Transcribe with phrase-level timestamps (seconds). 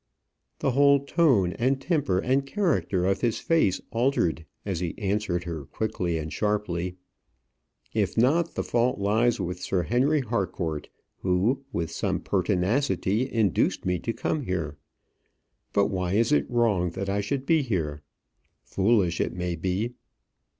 [0.61, 5.63] The whole tone, and temper, and character of his face altered as he answered her
[5.65, 6.95] quickly and sharply
[7.93, 13.99] "If not, the fault lies with Sir Henry Harcourt, who, with some pertinacity, induced me
[13.99, 14.75] to come here.
[15.71, 18.01] But why is it wrong that I should be here?
[18.63, 19.93] foolish it may be."